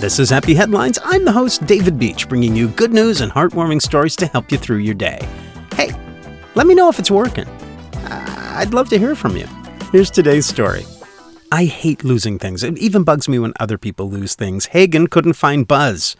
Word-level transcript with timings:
This 0.00 0.20
is 0.20 0.30
Happy 0.30 0.54
Headlines. 0.54 0.96
I'm 1.02 1.24
the 1.24 1.32
host, 1.32 1.66
David 1.66 1.98
Beach, 1.98 2.28
bringing 2.28 2.54
you 2.54 2.68
good 2.68 2.92
news 2.92 3.20
and 3.20 3.32
heartwarming 3.32 3.82
stories 3.82 4.14
to 4.14 4.26
help 4.26 4.52
you 4.52 4.56
through 4.56 4.76
your 4.76 4.94
day. 4.94 5.18
Hey, 5.74 5.90
let 6.54 6.68
me 6.68 6.76
know 6.76 6.88
if 6.88 7.00
it's 7.00 7.10
working. 7.10 7.48
Uh, 7.48 8.52
I'd 8.54 8.72
love 8.72 8.88
to 8.90 8.98
hear 9.00 9.16
from 9.16 9.36
you. 9.36 9.48
Here's 9.90 10.08
today's 10.08 10.46
story. 10.46 10.84
I 11.50 11.64
hate 11.64 12.04
losing 12.04 12.38
things. 12.38 12.62
It 12.62 12.78
even 12.78 13.02
bugs 13.02 13.28
me 13.28 13.40
when 13.40 13.52
other 13.58 13.76
people 13.76 14.08
lose 14.08 14.36
things. 14.36 14.66
Hagen 14.66 15.08
couldn't 15.08 15.32
find 15.32 15.66
Buzz. 15.66 16.14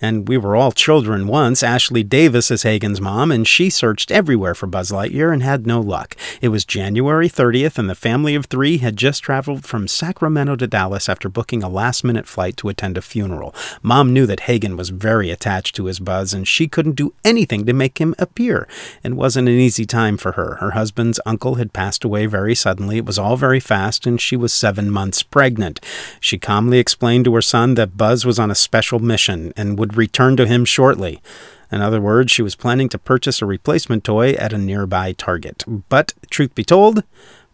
And 0.00 0.28
we 0.28 0.36
were 0.36 0.56
all 0.56 0.72
children 0.72 1.26
once. 1.26 1.62
Ashley 1.62 2.02
Davis 2.02 2.50
is 2.50 2.64
Hagen's 2.64 3.00
mom, 3.00 3.30
and 3.30 3.46
she 3.46 3.70
searched 3.70 4.10
everywhere 4.10 4.54
for 4.54 4.66
Buzz 4.66 4.90
Lightyear 4.90 5.32
and 5.32 5.42
had 5.42 5.66
no 5.66 5.80
luck. 5.80 6.16
It 6.40 6.48
was 6.48 6.64
January 6.64 7.28
30th, 7.28 7.78
and 7.78 7.88
the 7.88 7.94
family 7.94 8.34
of 8.34 8.46
three 8.46 8.78
had 8.78 8.96
just 8.96 9.22
traveled 9.22 9.64
from 9.64 9.88
Sacramento 9.88 10.56
to 10.56 10.66
Dallas 10.66 11.08
after 11.08 11.28
booking 11.28 11.62
a 11.62 11.68
last 11.68 12.04
minute 12.04 12.26
flight 12.26 12.56
to 12.58 12.68
attend 12.68 12.98
a 12.98 13.02
funeral. 13.02 13.54
Mom 13.82 14.12
knew 14.12 14.26
that 14.26 14.40
Hagen 14.40 14.76
was 14.76 14.90
very 14.90 15.30
attached 15.30 15.76
to 15.76 15.86
his 15.86 16.00
Buzz, 16.00 16.34
and 16.34 16.46
she 16.46 16.66
couldn't 16.66 16.96
do 16.96 17.14
anything 17.24 17.64
to 17.64 17.72
make 17.72 17.98
him 17.98 18.14
appear. 18.18 18.68
It 19.02 19.14
wasn't 19.14 19.48
an 19.48 19.54
easy 19.54 19.86
time 19.86 20.16
for 20.16 20.32
her. 20.32 20.56
Her 20.56 20.72
husband's 20.72 21.20
uncle 21.24 21.54
had 21.54 21.72
passed 21.72 22.04
away 22.04 22.26
very 22.26 22.54
suddenly. 22.54 22.98
It 22.98 23.06
was 23.06 23.18
all 23.18 23.36
very 23.36 23.60
fast, 23.60 24.06
and 24.06 24.20
she 24.20 24.36
was 24.36 24.52
seven 24.52 24.90
months 24.90 25.22
pregnant. 25.22 25.80
She 26.20 26.36
calmly 26.38 26.78
explained 26.78 27.24
to 27.26 27.34
her 27.34 27.42
son 27.42 27.74
that 27.74 27.96
Buzz 27.96 28.26
was 28.26 28.38
on 28.38 28.50
a 28.50 28.54
special 28.54 28.98
mission 28.98 29.52
and 29.56 29.78
would 29.84 29.98
return 29.98 30.34
to 30.34 30.46
him 30.46 30.64
shortly. 30.64 31.20
In 31.70 31.82
other 31.82 32.00
words, 32.00 32.32
she 32.32 32.40
was 32.40 32.56
planning 32.56 32.88
to 32.88 32.98
purchase 32.98 33.42
a 33.42 33.46
replacement 33.46 34.02
toy 34.02 34.30
at 34.32 34.54
a 34.54 34.58
nearby 34.58 35.12
Target. 35.12 35.62
But, 35.90 36.14
truth 36.30 36.54
be 36.54 36.64
told, 36.64 37.04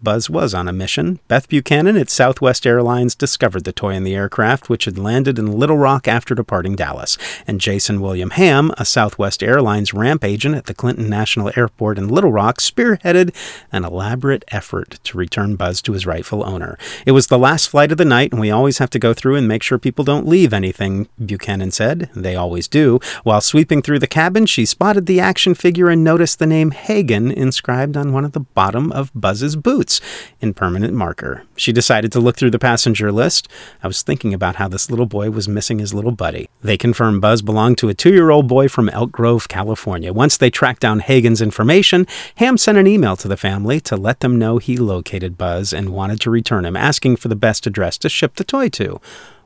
Buzz 0.00 0.30
was 0.30 0.54
on 0.54 0.68
a 0.68 0.72
mission. 0.72 1.18
Beth 1.26 1.48
Buchanan 1.48 1.96
at 1.96 2.08
Southwest 2.08 2.64
Airlines 2.64 3.16
discovered 3.16 3.64
the 3.64 3.72
toy 3.72 3.94
in 3.94 4.04
the 4.04 4.14
aircraft, 4.14 4.68
which 4.68 4.84
had 4.84 4.96
landed 4.96 5.40
in 5.40 5.58
Little 5.58 5.76
Rock 5.76 6.06
after 6.06 6.36
departing 6.36 6.76
Dallas. 6.76 7.18
And 7.48 7.60
Jason 7.60 8.00
William 8.00 8.30
Ham, 8.30 8.70
a 8.78 8.84
Southwest 8.84 9.42
Airlines 9.42 9.92
ramp 9.92 10.22
agent 10.22 10.54
at 10.54 10.66
the 10.66 10.74
Clinton 10.74 11.08
National 11.08 11.50
Airport 11.56 11.98
in 11.98 12.08
Little 12.08 12.30
Rock, 12.30 12.58
spearheaded 12.58 13.34
an 13.72 13.84
elaborate 13.84 14.44
effort 14.48 15.00
to 15.02 15.18
return 15.18 15.56
Buzz 15.56 15.82
to 15.82 15.92
his 15.92 16.06
rightful 16.06 16.46
owner. 16.46 16.78
It 17.04 17.12
was 17.12 17.26
the 17.26 17.38
last 17.38 17.68
flight 17.68 17.90
of 17.90 17.98
the 17.98 18.04
night, 18.04 18.30
and 18.30 18.40
we 18.40 18.52
always 18.52 18.78
have 18.78 18.90
to 18.90 19.00
go 19.00 19.12
through 19.12 19.34
and 19.34 19.48
make 19.48 19.64
sure 19.64 19.78
people 19.78 20.04
don't 20.04 20.28
leave 20.28 20.52
anything, 20.52 21.08
Buchanan 21.24 21.72
said. 21.72 22.08
They 22.14 22.36
always 22.36 22.68
do. 22.68 23.00
While 23.24 23.40
sweeping 23.40 23.82
through 23.82 23.98
the 23.98 24.06
cabin, 24.06 24.46
she 24.46 24.64
spotted 24.64 25.06
the 25.06 25.18
action 25.18 25.54
figure 25.54 25.88
and 25.88 26.04
noticed 26.04 26.38
the 26.38 26.46
name 26.46 26.70
Hagen 26.70 27.32
inscribed 27.32 27.96
on 27.96 28.12
one 28.12 28.24
of 28.24 28.32
the 28.32 28.40
bottom 28.40 28.92
of 28.92 29.10
Buzz's 29.12 29.56
boots 29.56 29.87
notes 29.88 30.00
in 30.40 30.54
permanent 30.54 30.94
marker. 30.94 31.42
She 31.56 31.72
decided 31.72 32.12
to 32.12 32.20
look 32.20 32.36
through 32.36 32.50
the 32.50 32.58
passenger 32.58 33.10
list. 33.10 33.48
I 33.82 33.86
was 33.86 34.02
thinking 34.02 34.34
about 34.34 34.56
how 34.56 34.68
this 34.68 34.90
little 34.90 35.06
boy 35.06 35.30
was 35.30 35.48
missing 35.48 35.78
his 35.78 35.94
little 35.94 36.12
buddy. 36.12 36.48
They 36.62 36.76
confirmed 36.76 37.20
Buzz 37.20 37.42
belonged 37.42 37.78
to 37.78 37.88
a 37.88 37.94
two 37.94 38.12
year 38.12 38.30
old 38.30 38.46
boy 38.46 38.68
from 38.68 38.88
Elk 38.90 39.10
Grove, 39.10 39.48
California. 39.48 40.12
Once 40.12 40.36
they 40.36 40.50
tracked 40.50 40.82
down 40.82 41.00
Hagen's 41.00 41.42
information, 41.42 42.06
Ham 42.36 42.58
sent 42.58 42.78
an 42.78 42.86
email 42.86 43.16
to 43.16 43.28
the 43.28 43.36
family 43.36 43.80
to 43.80 43.96
let 43.96 44.20
them 44.20 44.38
know 44.38 44.58
he 44.58 44.76
located 44.76 45.38
Buzz 45.38 45.72
and 45.72 45.90
wanted 45.90 46.20
to 46.20 46.30
return 46.30 46.64
him, 46.64 46.76
asking 46.76 47.16
for 47.16 47.28
the 47.28 47.36
best 47.36 47.66
address 47.66 47.98
to 47.98 48.08
ship 48.08 48.34
the 48.34 48.44
toy 48.44 48.68
to. 48.68 49.00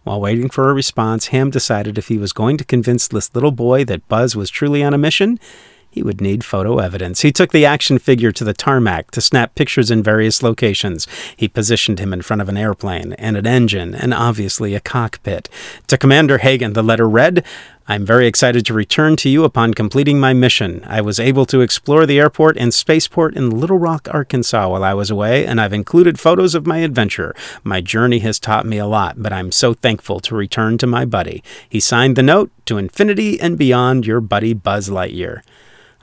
While 0.04 0.20
waiting 0.20 0.50
for 0.50 0.68
a 0.68 0.74
response, 0.74 1.28
Ham 1.28 1.50
decided 1.50 1.96
if 1.96 2.08
he 2.08 2.18
was 2.18 2.32
going 2.32 2.56
to 2.56 2.64
convince 2.64 3.06
this 3.06 3.32
little 3.34 3.52
boy 3.52 3.84
that 3.84 4.08
Buzz 4.08 4.34
was 4.34 4.50
truly 4.50 4.82
on 4.82 4.94
a 4.94 4.98
mission, 4.98 5.38
he 5.92 6.02
would 6.02 6.20
need 6.20 6.42
photo 6.42 6.78
evidence. 6.78 7.20
He 7.20 7.30
took 7.30 7.52
the 7.52 7.66
action 7.66 7.98
figure 7.98 8.32
to 8.32 8.44
the 8.44 8.54
tarmac 8.54 9.10
to 9.10 9.20
snap 9.20 9.54
pictures 9.54 9.90
in 9.90 10.02
various 10.02 10.42
locations. 10.42 11.06
He 11.36 11.48
positioned 11.48 11.98
him 11.98 12.12
in 12.12 12.22
front 12.22 12.40
of 12.40 12.48
an 12.48 12.56
airplane 12.56 13.12
and 13.14 13.36
an 13.36 13.46
engine 13.46 13.94
and 13.94 14.14
obviously 14.14 14.74
a 14.74 14.80
cockpit. 14.80 15.50
To 15.88 15.98
Commander 15.98 16.38
Hagen, 16.38 16.72
the 16.72 16.82
letter 16.82 17.06
read, 17.06 17.44
I'm 17.88 18.06
very 18.06 18.26
excited 18.26 18.64
to 18.66 18.74
return 18.74 19.16
to 19.16 19.28
you 19.28 19.44
upon 19.44 19.74
completing 19.74 20.20
my 20.20 20.32
mission. 20.32 20.82
I 20.86 21.00
was 21.00 21.18
able 21.18 21.44
to 21.46 21.60
explore 21.60 22.06
the 22.06 22.18
airport 22.18 22.56
and 22.56 22.72
spaceport 22.72 23.36
in 23.36 23.50
Little 23.50 23.78
Rock, 23.78 24.08
Arkansas 24.10 24.68
while 24.68 24.84
I 24.84 24.94
was 24.94 25.10
away, 25.10 25.44
and 25.44 25.60
I've 25.60 25.72
included 25.72 26.20
photos 26.20 26.54
of 26.54 26.66
my 26.66 26.78
adventure. 26.78 27.34
My 27.64 27.80
journey 27.80 28.20
has 28.20 28.38
taught 28.38 28.66
me 28.66 28.78
a 28.78 28.86
lot, 28.86 29.20
but 29.20 29.32
I'm 29.32 29.50
so 29.50 29.74
thankful 29.74 30.20
to 30.20 30.34
return 30.34 30.78
to 30.78 30.86
my 30.86 31.04
buddy. 31.04 31.42
He 31.68 31.80
signed 31.80 32.16
the 32.16 32.22
note 32.22 32.52
to 32.66 32.78
infinity 32.78 33.40
and 33.40 33.58
beyond 33.58 34.06
your 34.06 34.20
buddy 34.20 34.54
Buzz 34.54 34.88
Lightyear. 34.88 35.42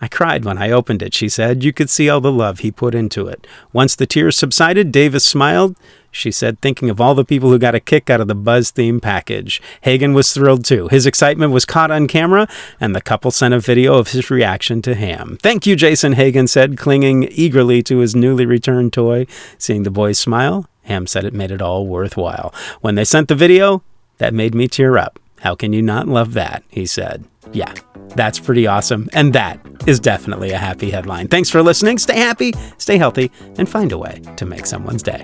I 0.01 0.07
cried 0.07 0.45
when 0.45 0.57
I 0.57 0.71
opened 0.71 1.01
it, 1.01 1.13
she 1.13 1.29
said. 1.29 1.63
You 1.63 1.73
could 1.73 1.89
see 1.89 2.09
all 2.09 2.21
the 2.21 2.31
love 2.31 2.59
he 2.59 2.71
put 2.71 2.95
into 2.95 3.27
it. 3.27 3.45
Once 3.73 3.95
the 3.95 4.05
tears 4.05 4.37
subsided, 4.37 4.91
Davis 4.91 5.25
smiled. 5.25 5.75
She 6.11 6.31
said, 6.31 6.59
thinking 6.59 6.89
of 6.89 6.99
all 6.99 7.13
the 7.13 7.25
people 7.25 7.49
who 7.49 7.59
got 7.59 7.75
a 7.75 7.79
kick 7.79 8.09
out 8.09 8.21
of 8.21 8.27
the 8.27 8.35
Buzz 8.35 8.71
theme 8.71 8.99
package. 8.99 9.61
Hagen 9.81 10.13
was 10.13 10.33
thrilled 10.33 10.65
too. 10.65 10.87
His 10.87 11.05
excitement 11.05 11.51
was 11.51 11.65
caught 11.65 11.91
on 11.91 12.07
camera, 12.07 12.47
and 12.79 12.95
the 12.95 13.01
couple 13.01 13.29
sent 13.29 13.53
a 13.53 13.59
video 13.59 13.95
of 13.95 14.09
his 14.09 14.31
reaction 14.31 14.81
to 14.83 14.95
Ham. 14.95 15.37
Thank 15.41 15.67
you, 15.67 15.75
Jason, 15.75 16.13
Hagen 16.13 16.47
said, 16.47 16.77
clinging 16.77 17.27
eagerly 17.31 17.83
to 17.83 17.99
his 17.99 18.15
newly 18.15 18.45
returned 18.45 18.93
toy. 18.93 19.27
Seeing 19.59 19.83
the 19.83 19.91
boys 19.91 20.17
smile, 20.17 20.67
Ham 20.83 21.05
said 21.05 21.25
it 21.25 21.33
made 21.33 21.51
it 21.51 21.61
all 21.61 21.85
worthwhile. 21.85 22.53
When 22.81 22.95
they 22.95 23.05
sent 23.05 23.27
the 23.27 23.35
video, 23.35 23.83
that 24.17 24.33
made 24.33 24.55
me 24.55 24.67
tear 24.67 24.97
up. 24.97 25.19
How 25.41 25.55
can 25.55 25.73
you 25.73 25.81
not 25.81 26.07
love 26.07 26.33
that? 26.33 26.63
He 26.69 26.85
said. 26.85 27.25
Yeah, 27.53 27.73
that's 28.15 28.39
pretty 28.39 28.67
awesome. 28.67 29.09
And 29.13 29.33
that 29.33 29.59
is 29.87 29.99
definitely 29.99 30.51
a 30.51 30.57
happy 30.57 30.89
headline. 30.89 31.27
Thanks 31.27 31.49
for 31.49 31.61
listening. 31.61 31.97
Stay 31.97 32.17
happy, 32.17 32.53
stay 32.77 32.97
healthy, 32.97 33.31
and 33.57 33.67
find 33.69 33.91
a 33.91 33.97
way 33.97 34.21
to 34.37 34.45
make 34.45 34.65
someone's 34.65 35.03
day. 35.03 35.23